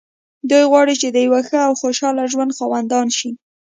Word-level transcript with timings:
دوی 0.49 0.63
غواړي 0.71 0.93
چې 1.01 1.07
د 1.11 1.17
يوه 1.27 1.41
ښه 1.47 1.59
او 1.67 1.73
خوشحاله 1.81 2.23
ژوند 2.31 2.55
خاوندان 2.57 3.07
شي. 3.17 3.29